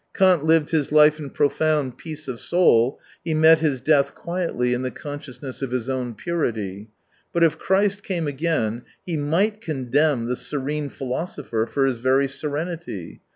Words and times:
Kant 0.15 0.43
lived 0.43 0.71
his 0.71 0.91
life 0.91 1.19
in 1.19 1.29
profound 1.29 1.95
peace 1.99 2.27
of 2.27 2.39
soul, 2.39 2.99
he 3.23 3.35
met 3.35 3.59
his 3.59 3.81
death 3.81 4.15
quietly, 4.15 4.73
in 4.73 4.81
the 4.81 4.89
coftsciousness 4.89 5.61
of 5.61 5.69
his 5.69 5.89
own 5.91 6.15
purity. 6.15 6.89
But 7.31 7.43
if 7.43 7.59
Christ 7.59 8.01
came 8.01 8.25
again, 8.25 8.81
he 9.05 9.15
might 9.15 9.61
condemn 9.61 10.25
the 10.25 10.35
serene 10.35 10.89
philosopher 10.89 11.67
for 11.67 11.85
his 11.85 11.97
very 11.97 12.27
serenity. 12.27 13.21